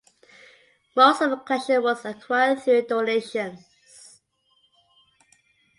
Most 0.95 1.21
of 1.21 1.29
the 1.29 1.35
collection 1.37 1.83
was 1.83 2.03
acquired 2.05 2.63
through 2.63 2.87
donations. 2.87 4.19